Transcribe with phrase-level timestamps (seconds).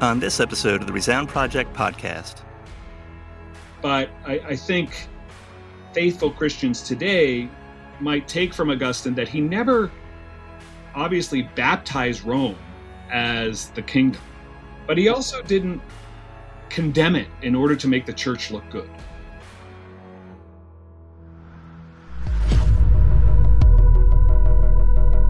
[0.00, 2.42] On this episode of the Resound Project podcast.
[3.80, 5.08] But I, I think
[5.92, 7.48] faithful Christians today
[8.00, 9.90] might take from Augustine that he never
[10.94, 12.56] obviously baptized Rome
[13.10, 14.20] as the kingdom,
[14.86, 15.80] but he also didn't
[16.68, 18.90] condemn it in order to make the church look good.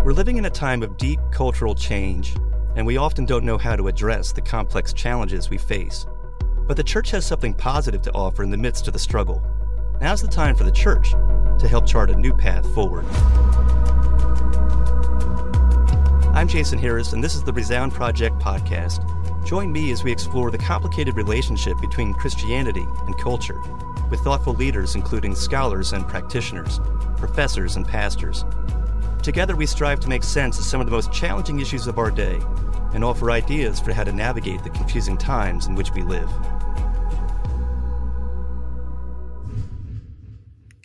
[0.04, 2.34] We're living in a time of deep cultural change,
[2.76, 6.06] and we often don't know how to address the complex challenges we face.
[6.66, 9.42] But the church has something positive to offer in the midst of the struggle.
[10.00, 11.10] Now's the time for the church
[11.58, 13.04] to help chart a new path forward.
[16.34, 19.08] I'm Jason Harris, and this is the Resound Project podcast.
[19.46, 23.60] Join me as we explore the complicated relationship between Christianity and culture,
[24.10, 26.80] with thoughtful leaders including scholars and practitioners,
[27.16, 28.44] professors and pastors.
[29.22, 32.10] Together, we strive to make sense of some of the most challenging issues of our
[32.10, 32.40] day
[32.94, 36.30] and offer ideas for how to navigate the confusing times in which we live.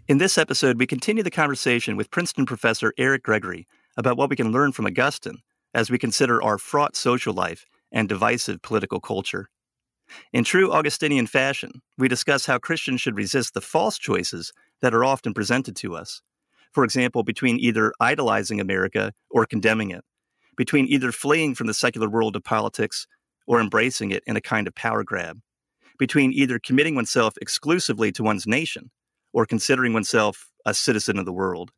[0.08, 4.36] In this episode, we continue the conversation with Princeton professor Eric Gregory about what we
[4.36, 5.38] can learn from Augustine
[5.74, 9.50] as we consider our fraught social life and divisive political culture.
[10.34, 15.06] In true Augustinian fashion, we discuss how Christians should resist the false choices that are
[15.06, 16.24] often presented to us
[16.72, 20.04] for example, between either idolizing America or condemning it,
[20.60, 23.08] between either fleeing from the secular world of politics
[23.48, 25.40] or embracing it in a kind of power grab,
[25.98, 28.92] between either committing oneself exclusively to one's nation
[29.32, 31.72] or considering oneself a citizen of the world.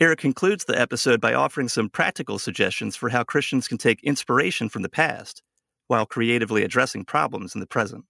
[0.00, 4.68] Eric concludes the episode by offering some practical suggestions for how Christians can take inspiration
[4.68, 5.42] from the past
[5.86, 8.04] while creatively addressing problems in the present.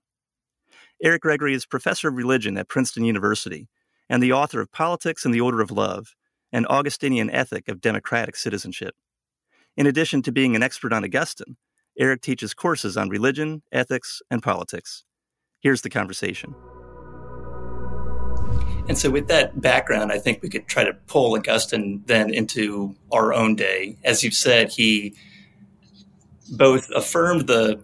[1.01, 3.69] Eric Gregory is professor of religion at Princeton University
[4.11, 6.17] and the author of Politics and the Order of Love,
[6.51, 8.97] an Augustinian ethic of democratic citizenship.
[9.77, 11.57] In addition to being an expert on Augustine,
[11.99, 15.05] Eric teaches courses on religion, ethics, and politics.
[15.61, 16.55] Here's the conversation.
[18.89, 22.97] And so, with that background, I think we could try to pull Augustine then into
[23.11, 23.97] our own day.
[24.05, 25.15] As you've said, he
[26.51, 27.83] both affirmed the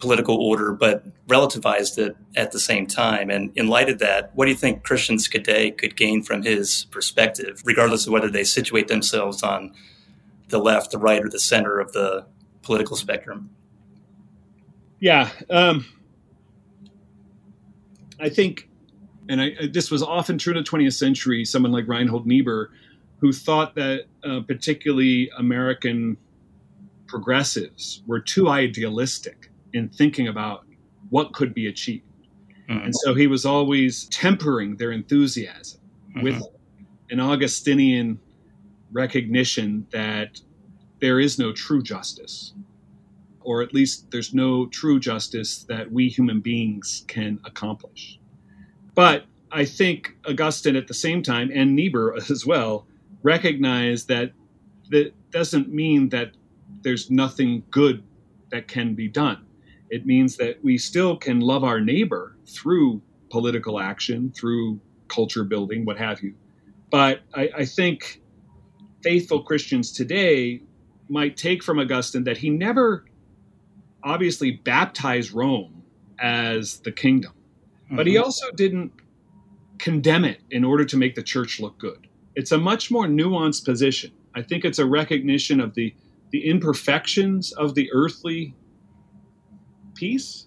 [0.00, 3.30] political order, but relativized it at the same time.
[3.30, 6.86] And in light of that, what do you think Christians today could gain from his
[6.90, 9.74] perspective, regardless of whether they situate themselves on
[10.48, 12.26] the left, the right, or the center of the
[12.62, 13.50] political spectrum?
[15.00, 15.30] Yeah.
[15.48, 15.86] Um,
[18.20, 18.68] I think,
[19.28, 22.70] and I, this was often true in the 20th century, someone like Reinhold Niebuhr,
[23.18, 26.16] who thought that uh, particularly American
[27.06, 30.64] progressives were too idealistic in thinking about
[31.10, 32.04] what could be achieved.
[32.68, 32.86] Mm-hmm.
[32.86, 35.80] And so he was always tempering their enthusiasm
[36.10, 36.22] mm-hmm.
[36.22, 36.42] with
[37.10, 38.20] an Augustinian
[38.92, 40.40] recognition that
[41.00, 42.54] there is no true justice,
[43.40, 48.18] or at least there's no true justice that we human beings can accomplish.
[48.94, 52.86] But I think Augustine at the same time, and Niebuhr as well,
[53.22, 54.32] recognize that
[54.90, 56.32] that doesn't mean that
[56.82, 58.02] there's nothing good
[58.50, 59.44] that can be done.
[59.90, 65.84] It means that we still can love our neighbor through political action, through culture building,
[65.84, 66.34] what have you.
[66.90, 68.22] But I, I think
[69.02, 70.62] faithful Christians today
[71.08, 73.04] might take from Augustine that he never
[74.02, 75.82] obviously baptized Rome
[76.18, 77.32] as the kingdom,
[77.86, 77.96] mm-hmm.
[77.96, 78.24] but he mm-hmm.
[78.24, 78.92] also didn't
[79.78, 82.06] condemn it in order to make the church look good.
[82.34, 84.12] It's a much more nuanced position.
[84.34, 85.94] I think it's a recognition of the
[86.30, 88.54] the imperfections of the earthly
[89.94, 90.46] peace,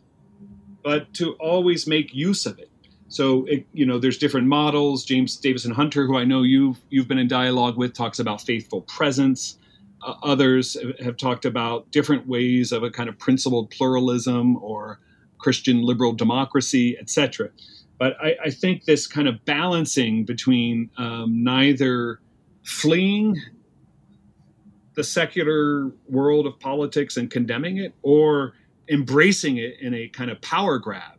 [0.84, 2.71] but to always make use of it.
[3.12, 5.04] So it, you know, there's different models.
[5.04, 8.84] James Davison Hunter, who I know you've you've been in dialogue with, talks about faithful
[8.84, 9.58] presence.
[10.02, 15.00] Uh, others have talked about different ways of a kind of principled pluralism or
[15.40, 17.50] Christian liberal democracy, etc.
[18.00, 22.20] But I, I, think this kind of balancing between um, neither
[22.64, 23.40] fleeing
[24.96, 28.54] the secular world of politics and condemning it or
[28.90, 31.18] embracing it in a kind of power grab.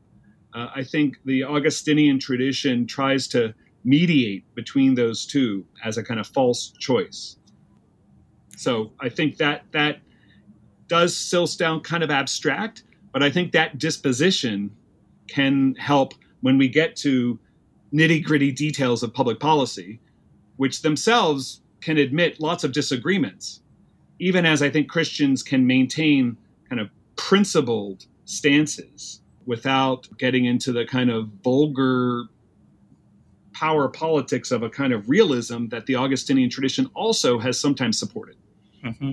[0.55, 3.55] Uh, I think the Augustinian tradition tries to
[3.85, 7.37] mediate between those two as a kind of false choice.
[8.57, 10.01] So I think that that
[10.89, 14.71] does still sound kind of abstract, but I think that disposition
[15.27, 16.13] can help
[16.43, 17.39] when we get to
[17.95, 20.01] nitty gritty details of public policy,
[20.57, 23.63] which themselves can admit lots of disagreements,
[24.19, 26.37] even as I think Christians can maintain
[26.69, 32.25] kind of principled stances without getting into the kind of vulgar
[33.53, 38.37] power politics of a kind of realism that the Augustinian tradition also has sometimes supported.
[38.85, 39.13] Mm-hmm.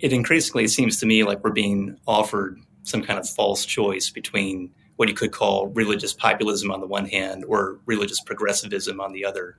[0.00, 4.72] it increasingly seems to me like we're being offered some kind of false choice between
[4.96, 9.24] what you could call religious populism on the one hand or religious progressivism on the
[9.24, 9.56] other.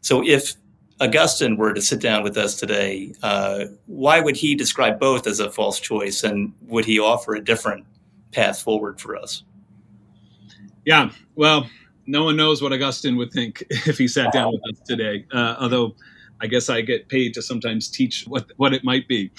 [0.00, 0.54] So if
[1.00, 5.38] Augustine were to sit down with us today, uh, why would he describe both as
[5.38, 7.84] a false choice and would he offer a different
[8.32, 9.44] path forward for us?
[10.84, 11.68] Yeah, well,
[12.06, 15.56] no one knows what Augustine would think if he sat down with us today, uh,
[15.58, 15.94] although
[16.40, 19.30] I guess I get paid to sometimes teach what, what it might be.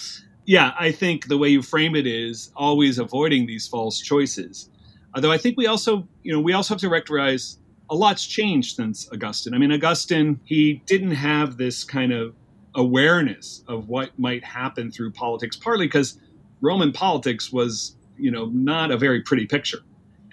[0.45, 4.69] Yeah, I think the way you frame it is always avoiding these false choices.
[5.15, 7.57] Although I think we also, you know, we also have to recognize
[7.89, 9.53] a lot's changed since Augustine.
[9.53, 12.33] I mean, Augustine, he didn't have this kind of
[12.75, 16.17] awareness of what might happen through politics, partly because
[16.61, 19.79] Roman politics was, you know, not a very pretty picture.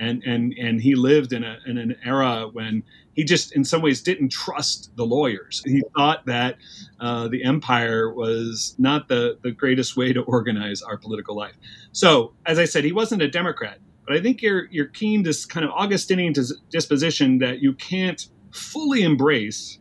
[0.01, 3.83] And, and, and he lived in, a, in an era when he just, in some
[3.83, 5.61] ways, didn't trust the lawyers.
[5.65, 6.57] He thought that
[7.01, 11.55] uh, the empire was not the, the greatest way to organize our political life.
[11.91, 13.79] So, as I said, he wasn't a Democrat.
[14.07, 16.33] But I think you're you're keen to kind of Augustinian
[16.71, 19.79] disposition that you can't fully embrace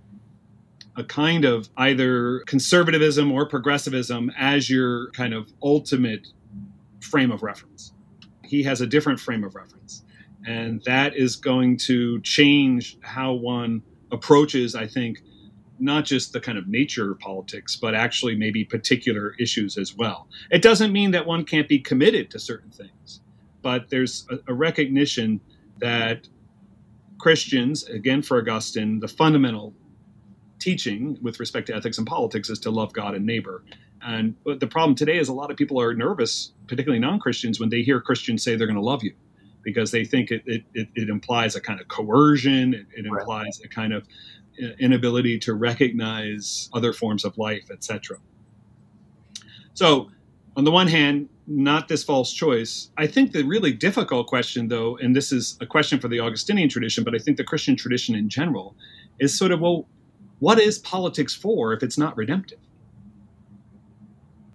[0.98, 6.28] a kind of either conservatism or progressivism as your kind of ultimate
[7.00, 7.94] frame of reference.
[8.48, 10.04] He has a different frame of reference.
[10.46, 15.22] And that is going to change how one approaches, I think,
[15.80, 20.28] not just the kind of nature of politics, but actually maybe particular issues as well.
[20.50, 23.22] It doesn't mean that one can't be committed to certain things
[23.68, 25.42] but there's a, a recognition
[25.80, 26.30] that
[27.20, 29.74] Christians, again for Augustine, the fundamental
[30.60, 33.66] teaching with respect to ethics and politics is to love God and neighbor.
[34.02, 37.70] And the problem today is a lot of people are nervous, particularly non Christians, when
[37.70, 39.14] they hear Christians say they're going to love you
[39.64, 43.68] because they think it, it, it, implies a kind of coercion, it, it implies a
[43.68, 44.08] kind of
[44.64, 48.18] uh, inability to recognize other forms of life, etc.
[49.74, 50.10] So,
[50.56, 52.90] on the one hand, not this false choice.
[52.98, 56.70] I think the really difficult question, though, and this is a question for the Augustinian
[56.70, 58.76] tradition, but I think the Christian tradition in general,
[59.20, 59.88] is sort of well,
[60.40, 62.60] what is politics for if it's not redemptive?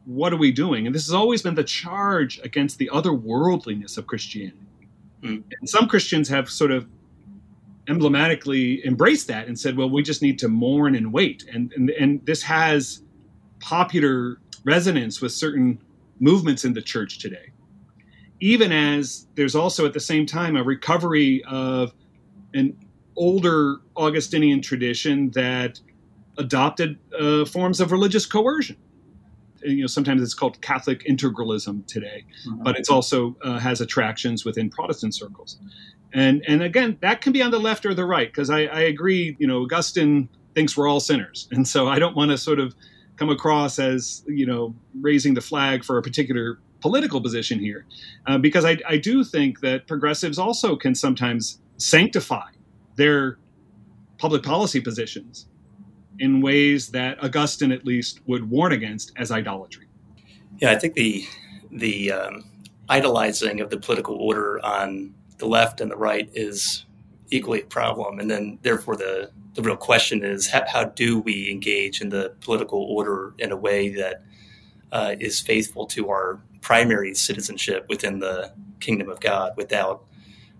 [0.04, 0.86] What are we doing?
[0.86, 4.58] And this has always been the charge against the otherworldliness of Christianity.
[5.22, 5.44] Mm.
[5.60, 6.86] And some Christians have sort of
[7.88, 11.44] emblematically embraced that and said, well, we just need to mourn and wait.
[11.52, 13.02] And, and, and this has
[13.60, 15.80] popular resonance with certain
[16.20, 17.50] movements in the church today.
[18.40, 21.92] Even as there's also at the same time a recovery of
[22.54, 22.76] an
[23.16, 25.80] older Augustinian tradition that
[26.38, 28.76] adopted uh, forms of religious coercion.
[29.64, 32.62] You know, sometimes it's called Catholic integralism today, mm-hmm.
[32.62, 35.58] but it's also uh, has attractions within Protestant circles.
[36.12, 38.80] And and again, that can be on the left or the right because I, I
[38.80, 39.36] agree.
[39.38, 42.74] You know, Augustine thinks we're all sinners, and so I don't want to sort of
[43.16, 47.86] come across as you know raising the flag for a particular political position here,
[48.26, 52.48] uh, because I, I do think that progressives also can sometimes sanctify
[52.96, 53.38] their
[54.18, 55.46] public policy positions
[56.22, 59.88] in ways that Augustine at least would warn against as idolatry.
[60.58, 61.26] Yeah, I think the
[61.72, 62.44] the um,
[62.88, 66.86] idolizing of the political order on the left and the right is
[67.30, 71.50] equally a problem, and then therefore the the real question is how, how, do we
[71.50, 74.22] engage in the political order in a way that
[74.92, 80.04] uh, is faithful to our primary citizenship within the kingdom of God without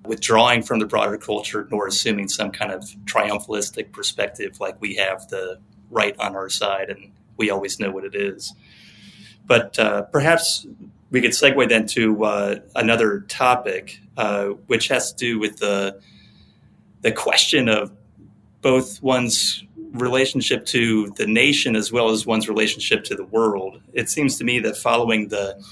[0.05, 5.29] withdrawing from the broader culture nor assuming some kind of triumphalistic perspective like we have
[5.29, 5.59] the
[5.91, 8.55] right on our side and we always know what it is.
[9.47, 10.67] But uh, perhaps
[11.11, 16.01] we could segue then to uh, another topic, uh, which has to do with the
[17.03, 17.93] the question of
[18.61, 23.81] both one's relationship to the nation as well as one's relationship to the world.
[23.93, 25.63] It seems to me that following the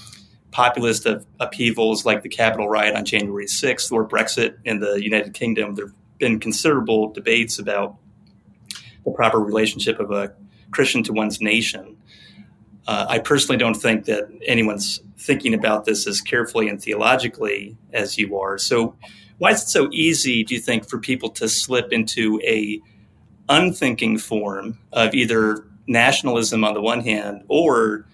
[0.51, 1.07] populist
[1.39, 5.87] upheavals like the Capitol riot on January 6th or Brexit in the United Kingdom, there
[5.87, 7.95] have been considerable debates about
[9.05, 10.33] the proper relationship of a
[10.71, 11.97] Christian to one's nation.
[12.87, 18.17] Uh, I personally don't think that anyone's thinking about this as carefully and theologically as
[18.17, 18.57] you are.
[18.57, 18.95] So,
[19.37, 22.79] why is it so easy, do you think, for people to slip into a
[23.49, 28.05] unthinking form of either nationalism on the one hand or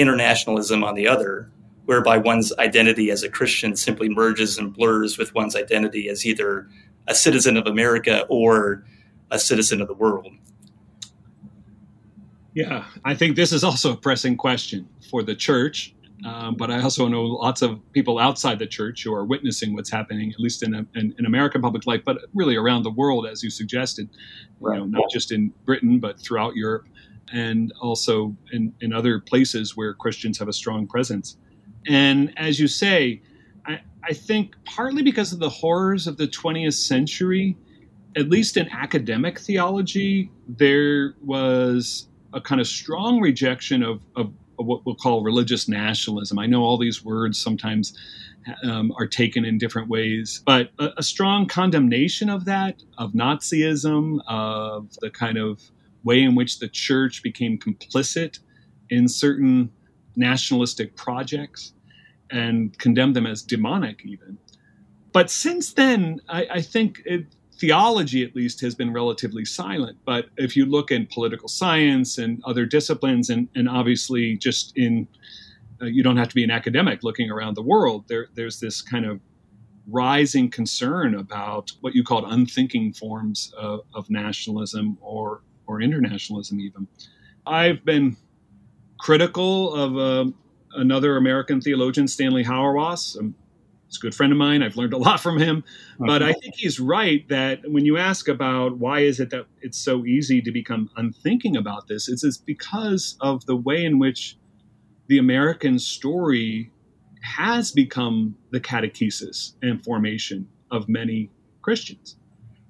[0.00, 1.50] internationalism on the other,
[1.84, 6.68] whereby one's identity as a Christian simply merges and blurs with one's identity as either
[7.06, 8.84] a citizen of America or
[9.30, 10.28] a citizen of the world?
[12.54, 16.82] Yeah, I think this is also a pressing question for the church um, but I
[16.82, 20.62] also know lots of people outside the church who are witnessing what's happening, at least
[20.62, 24.08] in, a, in, in, American public life, but really around the world, as you suggested,
[24.60, 24.74] right.
[24.74, 26.86] you know, not just in Britain, but throughout Europe.
[27.32, 31.36] And also in, in other places where Christians have a strong presence.
[31.86, 33.22] And as you say,
[33.66, 37.56] I, I think partly because of the horrors of the 20th century,
[38.16, 44.66] at least in academic theology, there was a kind of strong rejection of, of, of
[44.66, 46.38] what we'll call religious nationalism.
[46.38, 47.96] I know all these words sometimes
[48.64, 54.20] um, are taken in different ways, but a, a, strong condemnation of that, of Nazism,
[54.26, 55.60] of the kind of
[56.04, 58.38] way in which the church became complicit
[58.88, 59.70] in certain
[60.16, 61.72] nationalistic projects
[62.30, 64.38] and condemned them as demonic, even.
[65.12, 67.26] But since then, I, I think it,
[67.58, 69.98] theology, at least, has been relatively silent.
[70.04, 75.08] But if you look in political science and other disciplines, and, and obviously just in,
[75.82, 78.80] uh, you don't have to be an academic looking around the world, there, there's this
[78.80, 79.20] kind of
[79.88, 86.88] rising concern about what you called unthinking forms of, of nationalism or, or internationalism, even.
[87.46, 88.16] I've been
[88.98, 90.30] critical of uh,
[90.74, 93.16] another American theologian, Stanley Hauerwas.
[93.18, 93.34] Um,
[93.86, 94.62] he's a good friend of mine.
[94.62, 95.62] I've learned a lot from him.
[95.98, 99.78] But I think he's right that when you ask about why is it that it's
[99.78, 104.36] so easy to become unthinking about this, it's, it's because of the way in which
[105.06, 106.70] the American story
[107.22, 111.30] has become the catechesis and formation of many
[111.62, 112.16] Christians.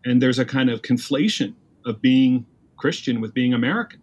[0.04, 1.54] And there's a kind of conflation
[1.85, 2.47] of being
[2.80, 4.00] Christian with being American.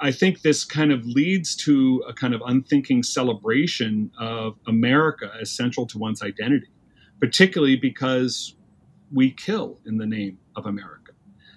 [0.00, 5.50] I think this kind of leads to a kind of unthinking celebration of America as
[5.50, 6.70] central to one's identity,
[7.20, 8.56] particularly because
[9.12, 11.12] we kill in the name of America.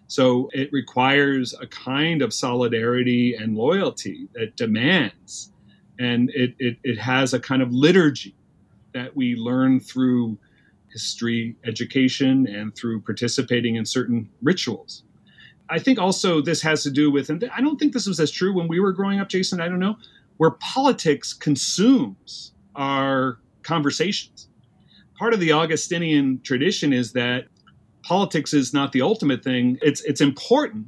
[0.08, 5.54] So it requires a kind of solidarity and loyalty that demands,
[5.98, 8.36] and it, it, it has a kind of liturgy
[8.94, 10.38] that we learn through
[10.92, 15.04] history education and through participating in certain rituals.
[15.74, 18.30] I think also this has to do with, and I don't think this was as
[18.30, 19.60] true when we were growing up, Jason.
[19.60, 19.96] I don't know,
[20.38, 24.50] where politics consumes our conversations.
[25.18, 27.46] Part of the Augustinian tradition is that
[28.04, 29.80] politics is not the ultimate thing.
[29.82, 30.86] It's it's important,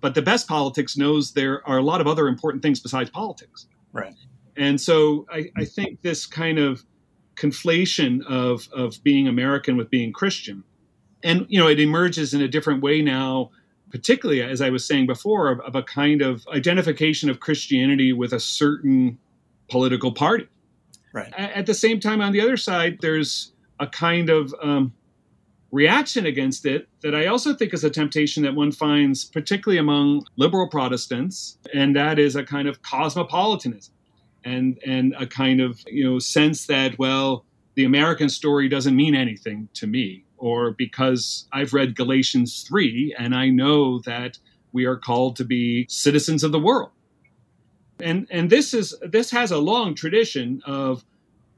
[0.00, 3.68] but the best politics knows there are a lot of other important things besides politics.
[3.92, 4.14] Right.
[4.56, 6.84] And so I, I think this kind of
[7.36, 10.64] conflation of of being American with being Christian,
[11.22, 13.52] and you know, it emerges in a different way now
[13.90, 18.32] particularly as I was saying before, of, of, a kind of identification of Christianity with
[18.32, 19.18] a certain
[19.68, 20.48] political party.
[21.12, 21.32] Right.
[21.36, 24.92] At the same time, on the other side, there's a kind of um,
[25.72, 30.24] reaction against it that I also think is a temptation that one finds, particularly among
[30.36, 33.94] liberal Protestants, and that is a kind of cosmopolitanism
[34.44, 37.44] and and a kind of you know sense that well,
[37.74, 43.34] the American story doesn't mean anything to me or because I've read Galatians 3 and
[43.34, 44.38] I know that
[44.72, 46.90] we are called to be citizens of the world.
[48.00, 51.04] And and this is this has a long tradition of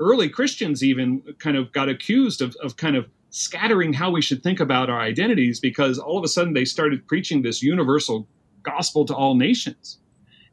[0.01, 4.43] early Christians even kind of got accused of, of kind of scattering how we should
[4.43, 8.27] think about our identities because all of a sudden they started preaching this universal
[8.63, 9.99] gospel to all nations.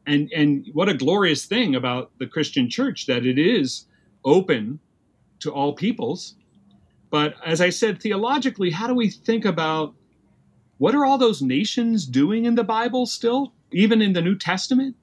[0.06, 3.86] And and what a glorious thing about the Christian church that it is
[4.24, 4.78] open
[5.40, 6.36] to all peoples
[7.10, 9.94] but as I said, theologically, how do we think about
[10.78, 14.96] what are all those nations doing in the Bible still, even in the New Testament?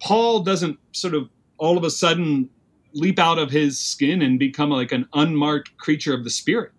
[0.00, 2.50] Paul doesn't sort of all of a sudden
[2.92, 6.72] leap out of his skin and become like an unmarked creature of the Spirit.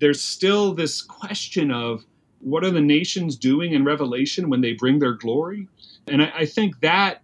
[0.00, 2.04] There's still this question of
[2.40, 5.68] what are the nations doing in Revelation when they bring their glory?
[6.06, 7.22] And I, I think that,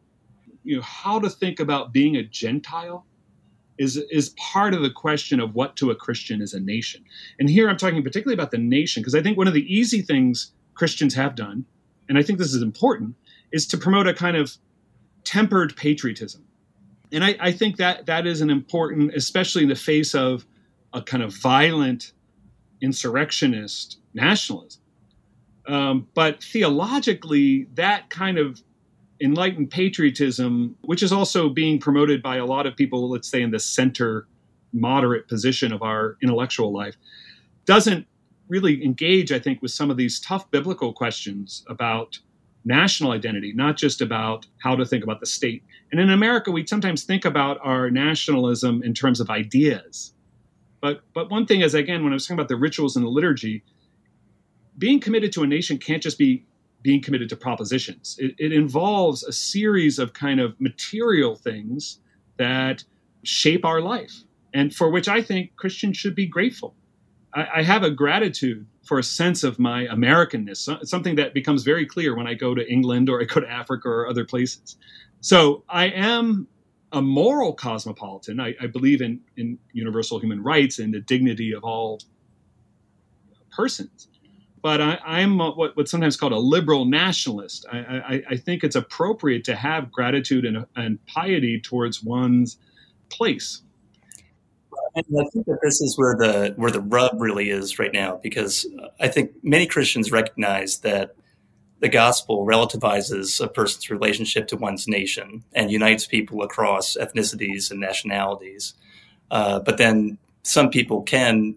[0.64, 3.04] you know, how to think about being a Gentile
[3.81, 7.03] is is part of the question of what to a Christian is a nation.
[7.39, 10.03] And here I'm talking particularly about the nation because I think one of the easy
[10.03, 11.65] things Christians have done,
[12.07, 13.17] and I think this is important,
[13.53, 14.57] is to promote a kind of
[15.25, 16.45] tempered patriotism.
[17.11, 20.47] And I, I think that that is an important, especially in the face of
[20.93, 22.13] a kind of violent
[22.83, 24.83] insurrectionist nationalism.
[25.67, 28.63] Um, but theologically, that kind of
[29.21, 33.50] enlightened patriotism, which is also being promoted by a lot of people, let's say in
[33.50, 34.27] the center
[34.73, 36.95] moderate position of our intellectual life,
[37.67, 38.07] doesn't
[38.49, 42.19] really engage, I think, with some of these tough biblical questions about
[42.65, 45.62] national identity, not just about how to think about the state.
[45.93, 50.12] And in America, we sometimes think about our nationalism in terms of ideas.
[50.81, 53.11] But but one thing is again, when I was talking about the rituals and the
[53.11, 53.62] liturgy,
[54.79, 56.45] being committed to a nation can't just be
[56.83, 58.17] being committed to propositions.
[58.19, 62.01] It, it, involves a series of kind of material things
[62.39, 62.85] that
[63.23, 64.13] shape our life,
[64.55, 66.75] and for which I think Christians should be grateful.
[67.35, 71.87] I, I have a gratitude for a sense of my Americanness, something that becomes very
[71.87, 74.77] clear when I go to England or I go to Africa or other places.
[75.21, 76.49] So I am
[76.93, 78.41] a moral cosmopolitan.
[78.41, 82.01] I, I believe in, in universal human rights and the dignity of all
[83.51, 84.09] persons.
[84.62, 87.64] But I, am what, what's sometimes called a liberal nationalist.
[87.73, 92.59] I, I, I think it's appropriate to have gratitude and, and piety towards one's
[93.09, 93.62] place.
[94.95, 98.17] And I think that this is where the where the rub really is right now,
[98.23, 98.67] because
[98.99, 101.14] I think many Christians recognize that
[101.79, 107.81] the gospel relativizes a person's relationship to one's nation and unites people across ethnicities and
[107.81, 108.75] nationalities.
[109.31, 111.55] Uh, but then some people can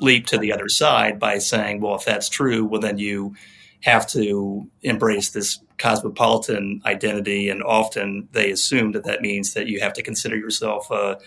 [0.00, 3.34] leap to the other side by saying, well, if that's true, well, then you
[3.82, 7.48] have to embrace this cosmopolitan identity.
[7.48, 11.18] And often they assume that that means that you have to consider yourself a,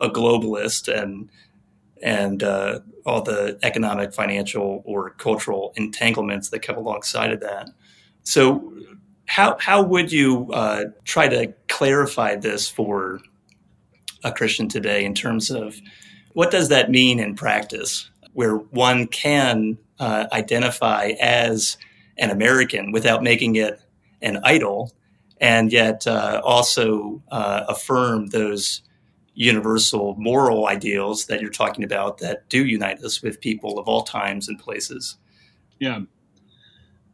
[0.00, 1.28] a globalist and
[2.02, 7.70] and uh, all the economic, financial, or cultural entanglements that come alongside of that.
[8.24, 8.74] So,
[9.26, 13.20] how how would you uh, try to clarify this for
[14.22, 15.80] a Christian today in terms of
[16.34, 21.76] what does that mean in practice, where one can uh, identify as
[22.18, 23.80] an American without making it
[24.20, 24.92] an idol,
[25.40, 28.82] and yet uh, also uh, affirm those
[29.34, 34.02] universal moral ideals that you're talking about that do unite us with people of all
[34.02, 35.16] times and places.
[35.80, 36.00] Yeah.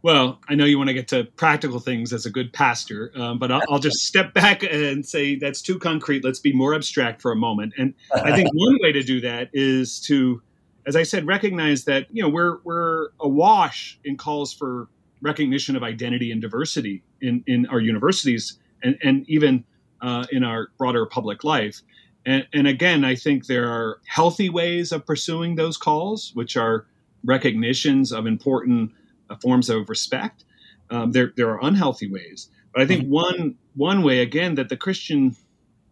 [0.03, 3.39] Well, I know you want to get to practical things as a good pastor, um,
[3.39, 6.25] but I'll, I'll, just step back and say that's too concrete.
[6.25, 7.75] Let's be more abstract for a moment.
[7.77, 10.41] And I think one way to do that is to,
[10.87, 14.89] as I said, recognize that you know we're we're awash in calls for
[15.21, 19.65] recognition of identity and diversity in in our universities and and even
[20.01, 21.83] uh, in our broader public life.
[22.27, 26.87] And, and again, I think there are healthy ways of pursuing those calls, which are
[27.25, 28.93] recognitions of important
[29.37, 30.45] forms of respect.
[30.91, 33.13] Um, there, there are unhealthy ways, but I think mm-hmm.
[33.13, 35.37] one one way again that the Christian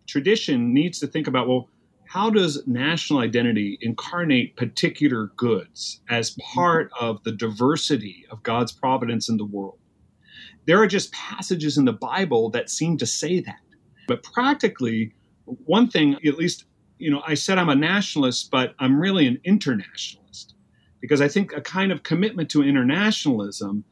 [0.06, 1.48] tradition needs to think about.
[1.48, 1.68] Well,
[2.04, 9.28] how does national identity incarnate particular goods as part of the diversity of God's providence
[9.28, 9.78] in the world?
[10.66, 13.60] There are just passages in the Bible that seem to say that,
[14.06, 15.12] but practically
[15.44, 16.64] one thing, at least,
[16.98, 20.54] you know, I said I'm a nationalist, but I'm really an internationalist
[21.00, 23.84] because I think a kind of commitment to internationalism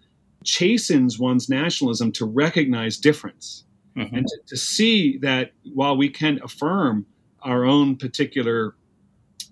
[0.45, 3.65] chastens one's nationalism to recognize difference
[3.97, 4.15] mm-hmm.
[4.15, 7.07] and to, to see that while we can affirm
[7.43, 8.75] our own particular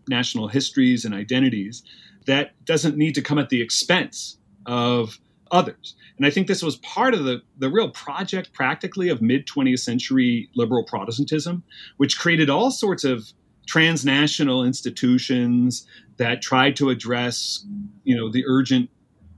[0.09, 1.83] national histories and identities,
[2.27, 5.19] that doesn't need to come at the expense of
[5.51, 5.95] others.
[6.17, 9.81] And I think this was part of the, the real project, practically, of mid 20th
[9.81, 11.63] century liberal Protestantism,
[11.97, 13.33] which created all sorts of
[13.67, 15.87] transnational institutions
[16.17, 17.65] that tried to address,
[18.05, 18.91] you know, the urgent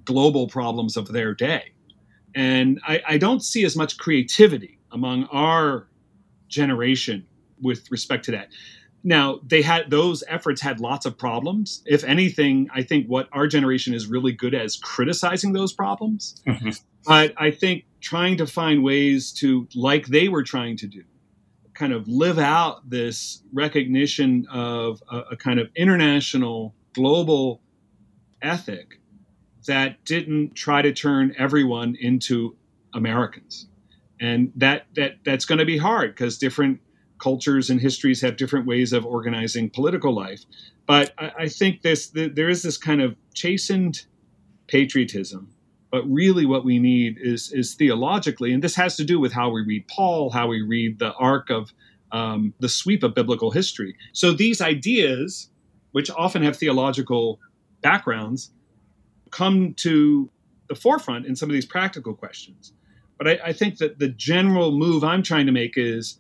[0.05, 1.73] global problems of their day.
[2.35, 5.89] And I, I don't see as much creativity among our
[6.49, 7.27] generation
[7.61, 8.49] with respect to that.
[9.03, 11.83] Now, they had those efforts had lots of problems.
[11.87, 16.43] If anything, I think what our generation is really good at is criticizing those problems.
[16.47, 16.71] Mm-hmm.
[17.07, 21.05] But I think trying to find ways to, like they were trying to do,
[21.77, 27.61] kind of live out this recognition of a, a kind of international, global
[28.43, 28.99] ethic
[29.67, 32.57] that didn't try to turn everyone into
[32.95, 33.69] Americans.
[34.21, 36.81] And that that that's going to be hard because different
[37.19, 40.45] cultures and histories have different ways of organizing political life.
[40.87, 44.07] But I, I think this the, there is this kind of chastened
[44.69, 45.53] patriotism.
[45.91, 49.51] But really, what we need is is theologically, and this has to do with how
[49.51, 51.73] we read Paul, how we read the arc of
[52.13, 53.97] um, the sweep of biblical history.
[54.13, 55.51] So these ideas,
[55.93, 57.39] which often have theological
[57.83, 58.51] backgrounds,
[59.31, 60.31] come to
[60.69, 62.73] the forefront in some of these practical questions.
[63.19, 66.19] But I, I think that the general move I'm trying to make is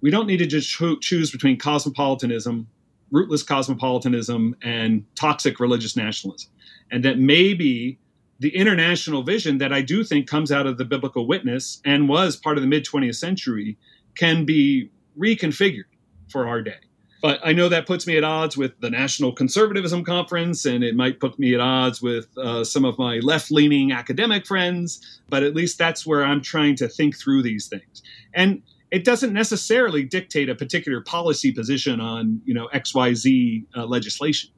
[0.00, 2.68] we don't need to just cho- choose between cosmopolitanism,
[3.10, 6.50] rootless cosmopolitanism, and toxic religious nationalism.
[6.90, 7.98] And that maybe
[8.40, 12.36] the international vision that I do think comes out of the biblical witness and was
[12.36, 13.78] part of the mid 20th century
[14.16, 15.84] can be reconfigured
[16.30, 16.78] for our day.
[17.22, 20.94] But I know that puts me at odds with the National Conservatism Conference, and it
[20.94, 25.20] might put me at odds with uh, some of my left leaning academic friends.
[25.30, 28.02] But at least that's where I'm trying to think through these things.
[28.34, 34.50] And it doesn't necessarily dictate a particular policy position on you know xyz uh, legislation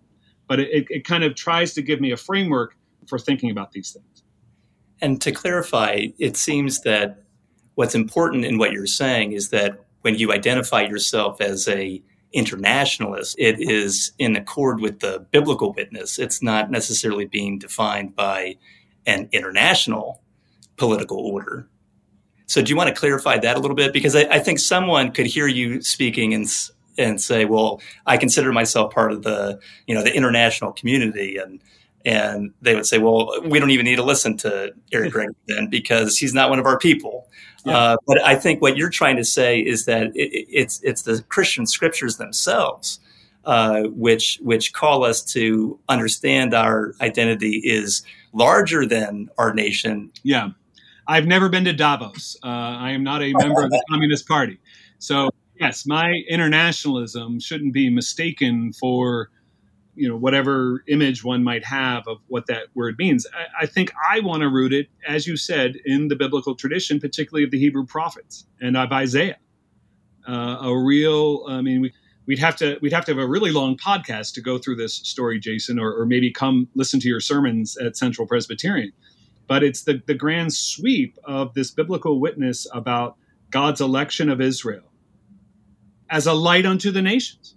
[0.46, 2.76] but it, it kind of tries to give me a framework
[3.08, 4.22] for thinking about these things
[5.00, 7.22] and to clarify it seems that
[7.74, 13.36] what's important in what you're saying is that when you identify yourself as a internationalist,
[13.38, 16.18] it is in accord with the biblical witness.
[16.18, 18.56] It's not necessarily being defined by
[19.06, 20.22] an international
[20.76, 21.68] political order.
[22.46, 23.92] So, do you want to clarify that a little bit?
[23.92, 26.46] Because I, I think someone could hear you speaking and
[26.98, 31.60] and say, "Well, I consider myself part of the you know the international community," and
[32.06, 35.68] and they would say, "Well, we don't even need to listen to Eric Gregory then
[35.68, 37.28] because he's not one of our people."
[37.66, 37.76] Yeah.
[37.76, 41.22] Uh, but I think what you're trying to say is that it, it's it's the
[41.28, 43.00] Christian scriptures themselves
[43.46, 50.10] uh, which which call us to understand our identity is larger than our nation.
[50.24, 50.48] Yeah,
[51.06, 52.36] I've never been to Davos.
[52.42, 54.58] Uh, I am not a member of the Communist Party,
[54.98, 59.30] so yes, my internationalism shouldn't be mistaken for
[59.96, 63.26] you know whatever image one might have of what that word means.
[63.34, 67.00] I, I think i want to root it as you said in the biblical tradition
[67.00, 69.38] particularly of the hebrew prophets and of isaiah.
[70.28, 71.92] Uh, a real i mean we,
[72.26, 74.94] we'd have to we'd have to have a really long podcast to go through this
[74.94, 78.92] story jason or, or maybe come listen to your sermons at central presbyterian.
[79.48, 83.16] But it's the, the grand sweep of this biblical witness about
[83.50, 84.90] god's election of israel
[86.10, 87.54] as a light unto the nations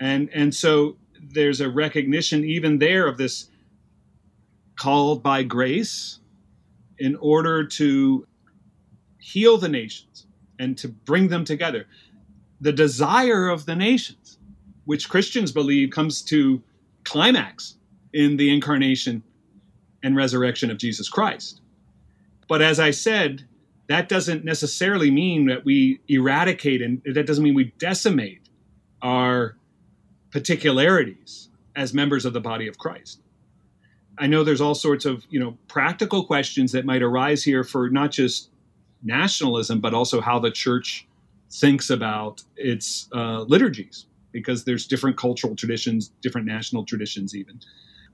[0.00, 3.48] and and so there's a recognition even there of this
[4.76, 6.20] called by grace
[6.98, 8.26] in order to
[9.18, 10.26] heal the nations
[10.58, 11.86] and to bring them together.
[12.60, 14.38] The desire of the nations
[14.84, 16.62] which christians believe comes to
[17.04, 17.76] climax
[18.14, 19.22] in the incarnation
[20.02, 21.60] and resurrection of jesus christ.
[22.48, 23.44] But as i said
[23.88, 28.40] that doesn't necessarily mean that we eradicate and that doesn't mean we decimate
[29.02, 29.56] our
[30.30, 33.20] particularities as members of the body of Christ.
[34.18, 37.88] I know there's all sorts of you know practical questions that might arise here for
[37.88, 38.50] not just
[39.02, 41.06] nationalism but also how the church
[41.50, 47.60] thinks about its uh, liturgies because there's different cultural traditions, different national traditions even.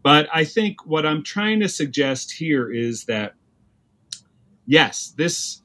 [0.03, 3.35] But I think what I'm trying to suggest here is that
[4.66, 5.62] yes, this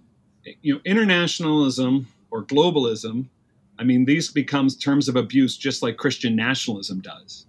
[0.61, 3.27] you know internationalism or globalism
[3.79, 7.45] I mean, these becomes terms of abuse just like Christian nationalism does.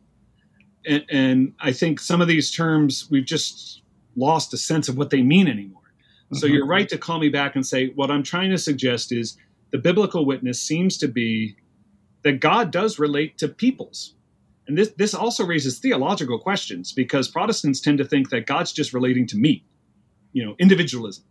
[0.87, 3.83] And, and, I think some of these terms we've just
[4.17, 5.83] lost a sense of what they mean anymore.
[5.83, 6.37] Mm-hmm.
[6.37, 9.37] So you're right to call me back and say what I'm trying to suggest is
[9.73, 11.57] the biblical witness seems to be
[12.23, 14.15] that God does relate to peoples.
[14.67, 18.95] And this this also raises theological questions because Protestants tend to think that God's just
[18.95, 19.65] relating to me,
[20.33, 21.25] you know, individualism,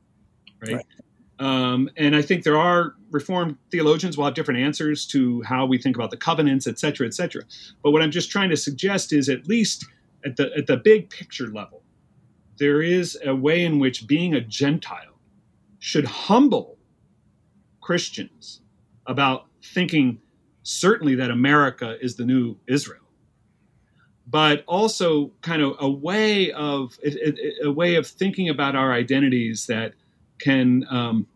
[0.62, 0.74] right?
[0.76, 0.86] right.
[1.40, 5.78] Um, and I think there are Reformed theologians will have different answers to how we
[5.78, 7.44] think about the covenants, et cetera, et cetera.
[7.84, 9.86] But what I'm just trying to suggest is at least
[10.26, 11.82] at the at the big picture level,
[12.58, 15.20] there is a way in which being a Gentile
[15.80, 16.78] should humble
[17.82, 18.62] Christians
[19.08, 20.20] about thinking
[20.64, 23.08] certainly that America is the new Israel,
[24.28, 27.00] but also kind of a way of
[27.64, 29.94] a way of thinking about our identities that
[30.38, 31.28] can um,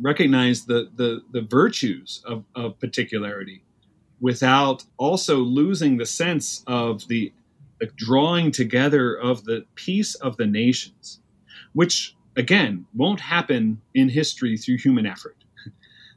[0.00, 3.62] recognize the, the, the virtues of, of particularity
[4.20, 7.32] without also losing the sense of the,
[7.80, 11.20] the drawing together of the peace of the nations,
[11.72, 15.36] which again won't happen in history through human effort.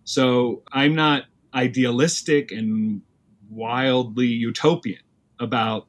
[0.03, 3.01] So I'm not idealistic and
[3.49, 5.01] wildly utopian
[5.39, 5.87] about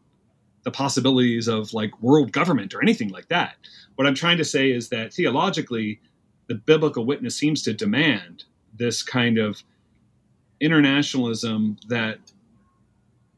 [0.62, 3.56] the possibilities of like world government or anything like that.
[3.94, 6.00] What I'm trying to say is that theologically,
[6.48, 9.62] the biblical witness seems to demand this kind of
[10.60, 12.18] internationalism that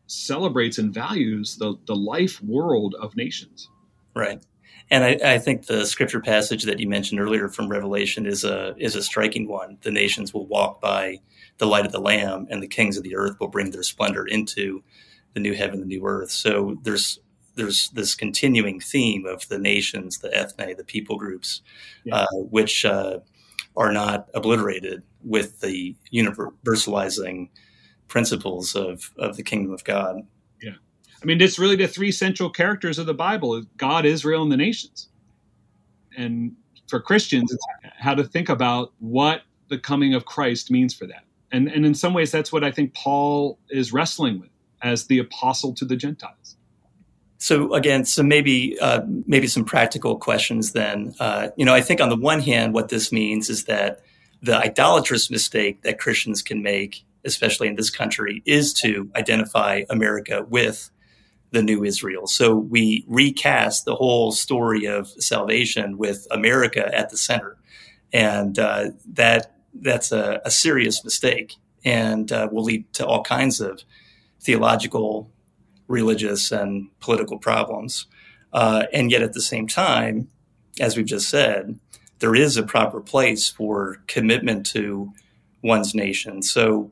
[0.06, 3.68] celebrates and values the, the life world of nations.
[4.14, 4.42] Right.
[4.90, 8.74] And I, I, think the scripture passage that you mentioned earlier from Revelation is a
[8.78, 9.76] is a striking one.
[9.82, 11.20] The nations will walk by
[11.58, 14.24] the light of the Lamb, and the kings of the earth will bring their splendor
[14.24, 14.82] into
[15.34, 16.30] the new heaven, the new earth.
[16.30, 17.20] So there's
[17.58, 21.60] there's this continuing theme of the nations, the ethne, the people groups,
[22.04, 22.20] yeah.
[22.22, 23.18] uh, which uh,
[23.76, 27.48] are not obliterated with the universalizing
[28.06, 30.22] principles of, of the kingdom of God.
[30.62, 30.76] Yeah.
[31.20, 34.56] I mean, it's really the three central characters of the Bible God, Israel, and the
[34.56, 35.08] nations.
[36.16, 36.56] And
[36.88, 37.66] for Christians, it's
[37.98, 41.24] how to think about what the coming of Christ means for that.
[41.50, 44.50] And, and in some ways, that's what I think Paul is wrestling with
[44.82, 46.37] as the apostle to the Gentiles.
[47.38, 50.72] So again, so maybe uh, maybe some practical questions.
[50.72, 54.00] Then, uh, you know, I think on the one hand, what this means is that
[54.42, 60.44] the idolatrous mistake that Christians can make, especially in this country, is to identify America
[60.48, 60.90] with
[61.50, 62.26] the new Israel.
[62.26, 67.56] So we recast the whole story of salvation with America at the center,
[68.12, 73.60] and uh, that that's a, a serious mistake and uh, will lead to all kinds
[73.60, 73.82] of
[74.40, 75.30] theological,
[75.88, 78.06] religious, and political problems.
[78.52, 80.28] Uh, and yet, at the same time,
[80.80, 81.78] as we've just said,
[82.20, 85.12] there is a proper place for commitment to
[85.62, 86.42] one's nation.
[86.42, 86.90] So,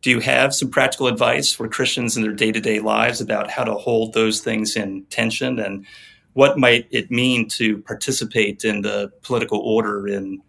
[0.00, 3.50] do you have some practical advice for Christians in their day to day lives about
[3.50, 5.84] how to hold those things in tension and
[6.34, 10.40] what might it mean to participate in the political order in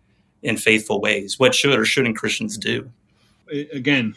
[0.43, 1.39] in faithful ways?
[1.39, 2.91] What should or shouldn't Christians do?
[3.73, 4.15] Again,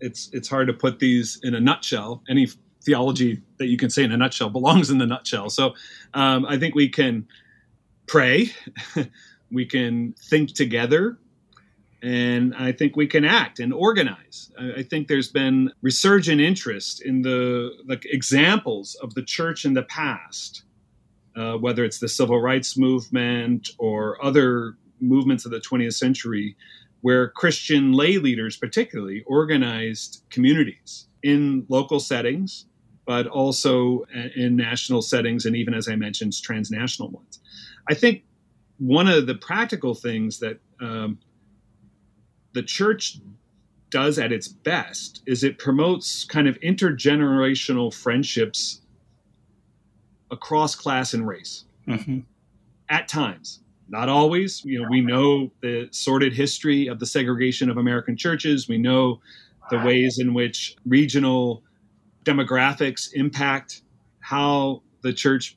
[0.00, 2.22] it's it's hard to put these in a nutshell.
[2.28, 2.48] Any
[2.86, 5.50] theology that you can say in a nutshell belongs in the nutshell.
[5.50, 5.74] So
[6.14, 7.26] um, I think we can
[8.06, 8.52] pray,
[9.50, 11.18] we can think together,
[12.02, 14.52] and I think we can act and organize.
[14.58, 19.82] I, think there's been resurgent interest in the like examples of the church in the
[19.82, 20.62] past,
[21.34, 26.56] uh, whether it's the civil rights movement or other movements of the 20th century,
[27.00, 32.66] where Christian lay leaders, particularly, organized communities in local settings,
[33.06, 37.38] but also in national settings, and even as I mentioned, transnational ones.
[37.88, 38.24] I think
[38.78, 41.18] one of the practical things that um,
[42.52, 43.18] the church
[43.90, 48.80] does at its best is it promotes kind of intergenerational friendships
[50.30, 52.18] across class and race mm-hmm.
[52.88, 57.76] at times not always you know we know the sordid history of the segregation of
[57.76, 59.20] american churches we know
[59.70, 61.62] the ways in which regional
[62.26, 63.82] demographics impact
[64.20, 65.56] how the church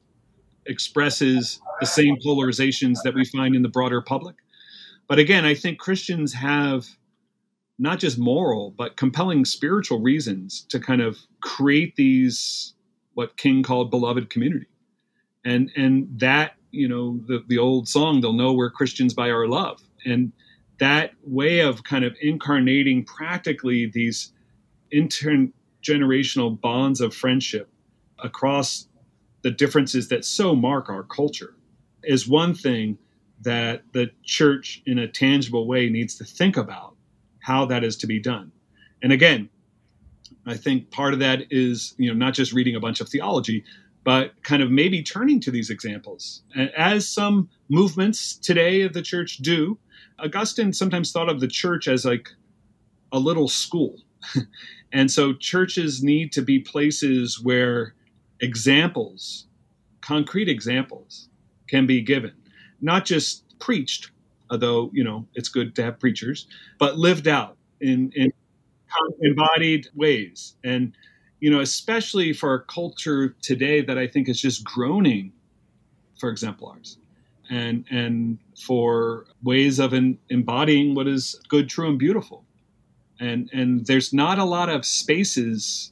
[0.65, 4.35] expresses the same polarizations that we find in the broader public
[5.09, 6.85] but again, I think Christians have
[7.79, 12.75] not just moral, but compelling spiritual reasons to kind of create these
[13.15, 14.67] what King called beloved community.
[15.43, 19.47] And and that, you know, the, the old song, they'll know we're Christians by our
[19.47, 19.81] love.
[20.05, 20.31] And
[20.79, 24.31] that way of kind of incarnating practically these
[25.83, 27.69] intergenerational bonds of friendship
[28.19, 28.87] across
[29.41, 31.55] the differences that so mark our culture
[32.03, 32.97] is one thing
[33.41, 36.95] that the church in a tangible way needs to think about
[37.39, 38.51] how that is to be done.
[39.01, 39.49] And again,
[40.45, 43.63] I think part of that is, you know, not just reading a bunch of theology,
[44.03, 46.41] but kind of maybe turning to these examples.
[46.75, 49.77] As some movements today of the church do,
[50.19, 52.29] Augustine sometimes thought of the church as like
[53.11, 53.97] a little school.
[54.91, 57.93] and so churches need to be places where
[58.39, 59.47] examples,
[60.01, 61.29] concrete examples,
[61.67, 62.33] can be given
[62.81, 64.11] not just preached,
[64.49, 68.31] although you know it's good to have preachers, but lived out in, in
[69.21, 70.55] embodied ways.
[70.63, 70.93] And
[71.39, 75.31] you know, especially for a culture today that I think is just groaning
[76.19, 76.97] for exemplars
[77.49, 82.45] and and for ways of in, embodying what is good, true, and beautiful.
[83.19, 85.91] And and there's not a lot of spaces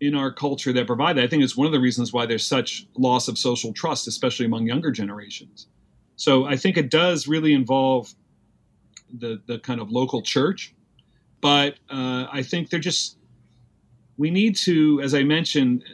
[0.00, 1.24] in our culture that provide that.
[1.24, 4.46] I think it's one of the reasons why there's such loss of social trust, especially
[4.46, 5.68] among younger generations.
[6.16, 8.14] So I think it does really involve
[9.12, 10.74] the the kind of local church,
[11.40, 13.16] but uh, I think they're just
[14.16, 15.84] we need to, as I mentioned,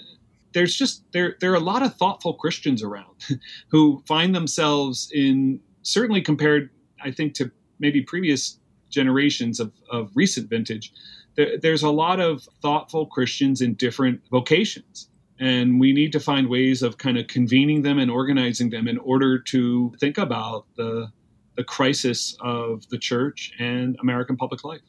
[0.53, 3.27] there's just there there are a lot of thoughtful Christians around
[3.69, 6.71] who find themselves in certainly compared,
[7.03, 8.59] I think, to maybe previous
[8.91, 10.93] generations of, of recent vintage
[11.37, 15.09] there, there's a lot of thoughtful Christians in different vocations.
[15.39, 18.99] And we need to find ways of kind of convening them and organizing them in
[18.99, 21.11] order to think about the,
[21.57, 24.83] the crisis of the church and American public life.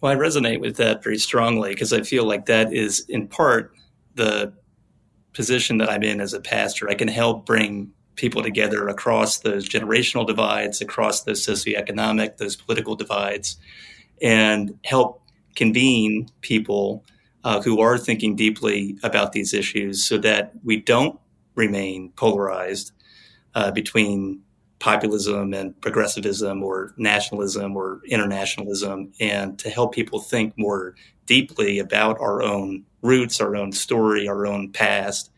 [0.00, 3.72] Well, I resonate with that very strongly because I feel like that is in part
[4.14, 4.52] the
[5.32, 6.88] position that I'm in as a pastor.
[6.88, 12.94] I can help bring people together across those generational divides, across those socioeconomic, those political
[12.94, 13.56] divides,
[14.20, 15.22] and help
[15.54, 17.04] convene people
[17.44, 21.18] uh, who are thinking deeply about these issues so that we don't
[21.54, 22.92] remain polarized
[23.54, 24.42] uh, between
[24.78, 30.94] populism and progressivism or nationalism or internationalism and to help people think more
[31.26, 35.30] deeply about our own roots, our own story, our own past,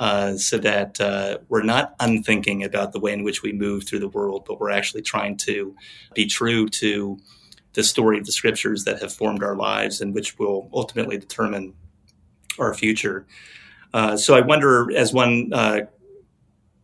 [0.00, 3.98] uh, so that uh, we're not unthinking about the way in which we move through
[3.98, 5.76] the world, but we're actually trying to
[6.14, 7.18] be true to
[7.74, 11.74] the story of the scriptures that have formed our lives and which will ultimately determine
[12.58, 13.26] our future.
[13.92, 15.80] Uh, so I wonder, as one uh,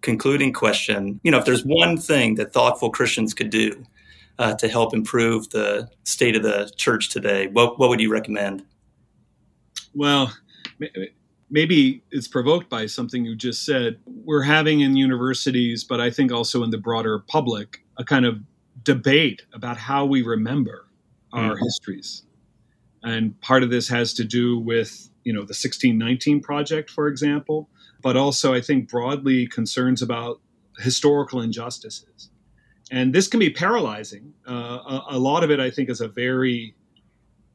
[0.02, 3.82] concluding question, you know, if there's one thing that thoughtful Christians could do
[4.38, 8.62] uh, to help improve the state of the church today, what, what would you recommend?
[9.94, 10.34] Well,
[11.50, 13.98] maybe it's provoked by something you just said.
[14.06, 18.40] We're having in universities, but I think also in the broader public, a kind of
[18.82, 20.86] debate about how we remember
[21.32, 21.60] our mm.
[21.60, 22.22] histories.
[23.02, 27.68] And part of this has to do with, you know, the 1619 project, for example,
[28.02, 30.40] but also I think broadly concerns about
[30.78, 32.30] historical injustices.
[32.90, 34.32] And this can be paralyzing.
[34.48, 36.75] Uh, a, a lot of it, I think, is a very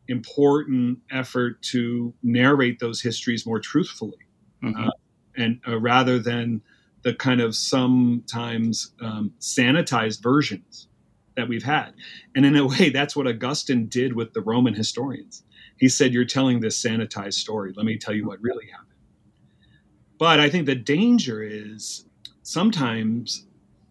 [0.08, 4.18] important effort to narrate those histories more truthfully,
[4.64, 4.88] mm-hmm.
[4.88, 4.92] uh,
[5.38, 6.62] and uh, rather than
[7.04, 10.88] the kind of sometimes um, sanitized versions
[11.36, 11.94] that we've had.
[12.36, 15.44] And in a way, that's what Augustine did with the Roman historians.
[15.78, 17.74] He said, You're telling this sanitized story.
[17.76, 18.88] Let me tell you what really happened.
[20.18, 22.06] But I think the danger is
[22.44, 23.48] sometimes,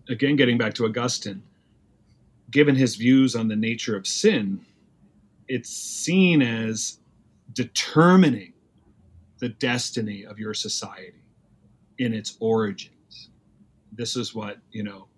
[0.08, 1.42] again, getting back to Augustine,
[2.50, 4.64] given his views on the nature of sin,
[5.50, 7.00] it's seen as
[7.52, 8.52] determining
[9.40, 11.24] the destiny of your society
[11.98, 13.30] in its origins.
[13.92, 15.08] This is what, you know,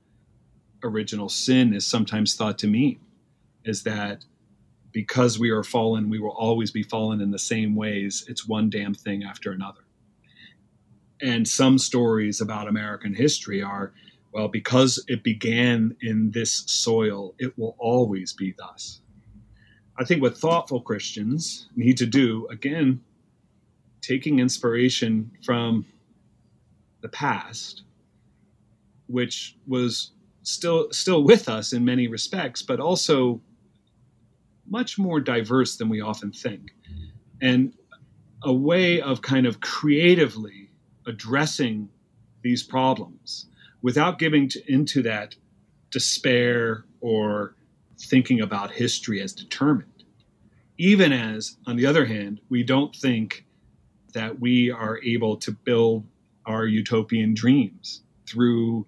[0.82, 2.98] original sin is sometimes thought to mean
[3.64, 4.24] is that
[4.90, 8.24] because we are fallen, we will always be fallen in the same ways.
[8.26, 9.84] It's one damn thing after another.
[11.20, 13.92] And some stories about American history are
[14.32, 19.01] well, because it began in this soil, it will always be thus.
[20.02, 23.00] I think what thoughtful Christians need to do, again,
[24.00, 25.86] taking inspiration from
[27.02, 27.84] the past,
[29.06, 30.10] which was
[30.42, 33.40] still still with us in many respects, but also
[34.66, 36.72] much more diverse than we often think,
[37.40, 37.72] and
[38.42, 40.68] a way of kind of creatively
[41.06, 41.88] addressing
[42.42, 43.46] these problems
[43.82, 45.36] without giving to, into that
[45.92, 47.54] despair or
[48.00, 49.91] thinking about history as determined.
[50.78, 53.44] Even as, on the other hand, we don't think
[54.14, 56.06] that we are able to build
[56.46, 58.86] our utopian dreams through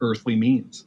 [0.00, 0.84] earthly means.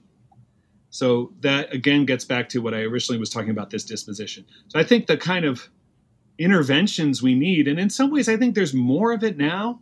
[0.90, 4.46] So that again gets back to what I originally was talking about this disposition.
[4.68, 5.70] So I think the kind of
[6.38, 9.82] interventions we need, and in some ways, I think there's more of it now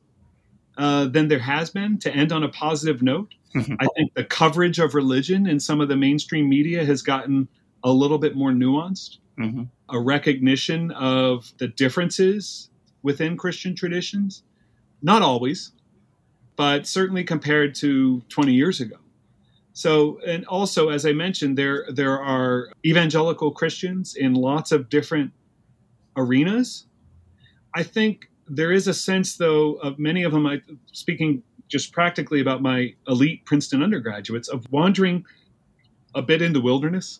[0.78, 3.34] uh, than there has been to end on a positive note.
[3.56, 3.76] Mm-hmm.
[3.80, 7.48] I think the coverage of religion in some of the mainstream media has gotten
[7.84, 9.64] a little bit more nuanced, mm-hmm.
[9.90, 12.70] a recognition of the differences
[13.04, 14.44] within Christian traditions.
[15.02, 15.72] Not always,
[16.56, 18.98] but certainly compared to 20 years ago.
[19.74, 25.32] So, and also, as I mentioned, there there are evangelical Christians in lots of different
[26.16, 26.88] arenas.
[27.76, 30.48] I think there is a sense, though, of many of them.
[30.48, 30.62] I,
[30.94, 35.26] speaking just practically about my elite Princeton undergraduates, of wandering
[36.16, 37.20] a bit in the wilderness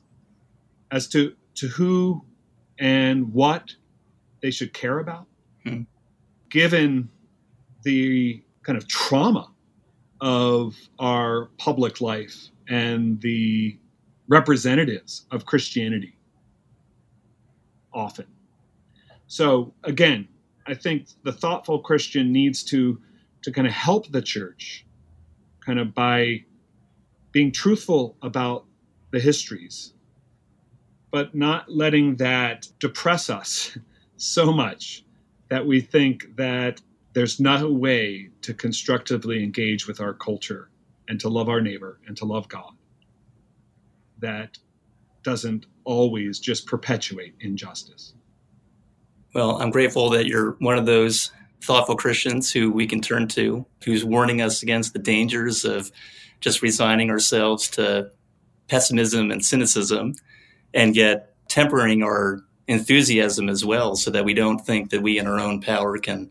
[0.90, 2.24] as to to who
[2.80, 3.74] and what
[4.42, 5.26] they should care about,
[5.64, 5.82] hmm.
[6.50, 7.10] given
[7.84, 9.52] the kind of trauma
[10.22, 13.78] of our public life and the
[14.28, 16.18] representatives of Christianity
[17.94, 18.28] often.
[19.28, 20.28] So again,
[20.68, 23.02] I think the thoughtful Christian needs to
[23.44, 24.86] to kind of help the church
[25.66, 26.44] kind of by
[27.32, 28.66] being truthful about
[29.12, 29.94] the histories
[31.12, 33.78] but not letting that depress us
[34.18, 35.04] so much
[35.50, 36.82] that we think that
[37.14, 40.70] there's no way to constructively engage with our culture
[41.08, 42.74] and to love our neighbor and to love God
[44.20, 44.58] that
[45.24, 48.14] doesn't always just perpetuate injustice.
[49.34, 53.66] Well, I'm grateful that you're one of those thoughtful Christians who we can turn to,
[53.84, 55.92] who's warning us against the dangers of
[56.40, 58.12] just resigning ourselves to
[58.68, 60.14] pessimism and cynicism,
[60.78, 65.26] and yet tempering our enthusiasm as well so that we don't think that we in
[65.26, 66.30] our own power can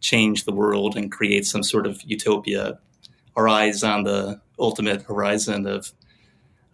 [0.00, 2.78] change the world and create some sort of utopia,
[3.34, 5.92] our eyes on the ultimate horizon of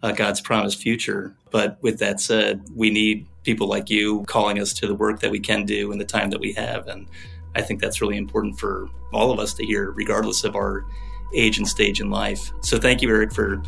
[0.03, 1.35] uh, God's promised future.
[1.49, 5.31] But with that said, we need people like you calling us to the work that
[5.31, 6.87] we can do in the time that we have.
[6.87, 7.07] And
[7.55, 10.85] I think that's really important for all of us to hear, regardless of our
[11.33, 12.51] age and stage in life.
[12.61, 13.63] So thank you, Eric, for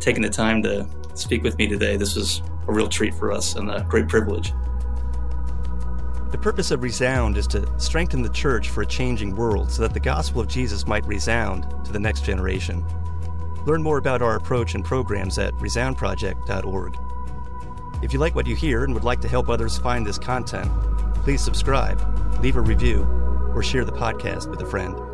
[0.00, 1.96] taking the time to speak with me today.
[1.96, 4.52] This was a real treat for us and a great privilege.
[6.30, 9.92] The purpose of Resound is to strengthen the church for a changing world so that
[9.92, 12.84] the gospel of Jesus might resound to the next generation.
[13.66, 16.96] Learn more about our approach and programs at resoundproject.org.
[18.02, 20.70] If you like what you hear and would like to help others find this content,
[21.16, 22.00] please subscribe,
[22.40, 23.02] leave a review,
[23.54, 25.09] or share the podcast with a friend.